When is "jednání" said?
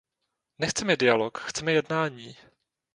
1.71-2.37